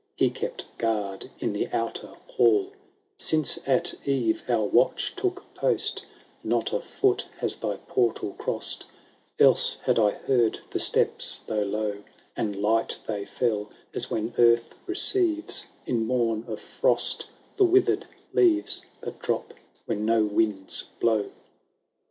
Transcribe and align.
He 0.15 0.31
kept 0.31 0.65
guard 0.79 1.29
in 1.39 1.53
the 1.53 1.67
outer 1.71 2.15
hall, 2.29 2.71
—"Since 3.17 3.59
at 3.67 3.93
eve 4.03 4.41
our 4.49 4.63
watch 4.65 5.13
took 5.15 5.43
post, 5.53 6.01
Not 6.43 6.73
a 6.73 6.79
foot 6.79 7.27
has 7.37 7.57
thy 7.57 7.75
portal 7.87 8.33
crossed; 8.39 8.85
Else 9.37 9.75
had 9.83 9.99
I 9.99 10.09
heard 10.09 10.59
the 10.71 10.79
steps, 10.79 11.41
though 11.45 11.61
low 11.61 12.01
And 12.35 12.55
light 12.59 12.97
they 13.07 13.25
fell, 13.25 13.69
as 13.93 14.09
when 14.09 14.33
earth 14.39 14.73
receives, 14.87 15.67
In 15.85 16.07
mom 16.07 16.45
of 16.47 16.59
frost, 16.59 17.27
the 17.57 17.63
withered 17.65 18.07
leaves, 18.33 18.81
That 19.01 19.19
drop 19.19 19.53
when 19.85 20.03
no 20.03 20.23
winds 20.23 20.85
blow." 20.99 21.29